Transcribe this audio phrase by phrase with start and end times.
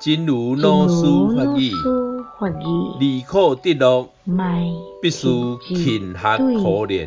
[0.00, 1.04] 真如老师
[1.36, 1.70] 法语，
[2.98, 4.08] 离苦得乐，
[5.02, 5.28] 必须
[5.74, 7.06] 勤学苦练。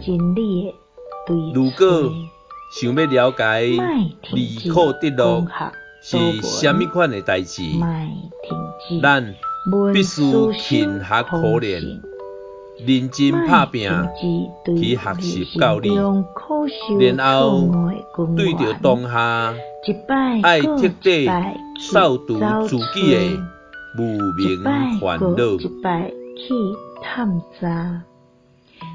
[1.56, 2.12] 如果
[2.80, 3.62] 想要了解
[4.32, 5.44] 离苦得乐
[6.04, 7.64] 是什么款的代志，
[9.02, 9.34] 咱
[9.92, 10.22] 必须
[10.60, 11.82] 勤学苦练，
[12.80, 13.90] 认真拍拼
[14.78, 15.90] 去学习教理，
[17.16, 17.70] 然后
[18.36, 19.54] 对着当下，
[20.42, 21.30] 爱彻底
[21.92, 23.40] 扫除自己的
[24.00, 24.64] 无明
[25.00, 25.26] 烦恼。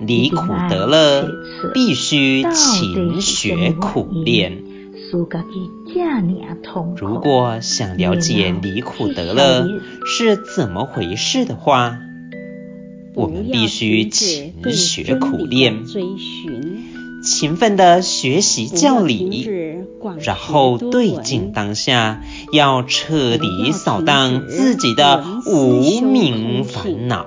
[0.01, 0.37] 离苦
[0.69, 1.29] 得乐，
[1.73, 4.65] 必须勤学苦练。
[6.97, 9.67] 如果想了解离苦得乐
[10.05, 11.99] 是怎么回事的话，
[13.19, 15.85] 我们必须勤学苦练，
[17.25, 19.45] 勤奋的学习教理，
[20.21, 27.27] 然后对镜当下，要彻底扫荡自己的无名烦恼。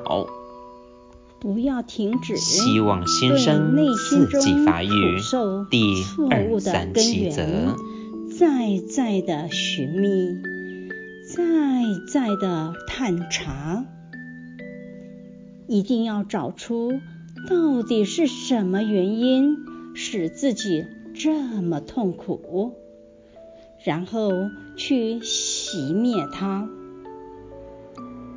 [1.41, 4.89] 不要停止，希望先生四季发育
[5.69, 7.75] 第二三七则，
[8.39, 10.37] 再再的寻觅，
[11.35, 11.43] 再
[12.13, 13.83] 再的探查，
[15.67, 16.99] 一定要找出
[17.49, 19.57] 到底是什么原因
[19.93, 22.75] 使自己这么痛苦，
[23.83, 24.31] 然后
[24.75, 26.69] 去熄灭它。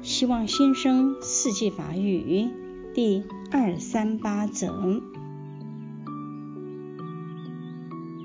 [0.02, 2.48] 希望新生四季法语。
[2.95, 5.00] 第二三八则。